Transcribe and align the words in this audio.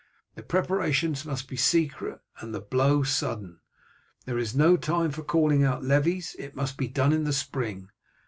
The 0.33 0.41
preparations 0.41 1.25
must 1.27 1.47
be 1.47 1.55
secret 1.55 2.21
and 2.39 2.55
the 2.55 2.59
blow 2.59 3.03
sudden. 3.03 3.59
There 4.25 4.39
is 4.39 4.55
no 4.55 4.75
time 4.75 5.11
for 5.11 5.21
calling 5.21 5.63
out 5.63 5.83
levies, 5.83 6.35
that 6.39 6.55
must 6.55 6.75
be 6.75 6.87
done 6.87 7.13
in 7.13 7.23
the 7.23 7.31
spring. 7.31 7.89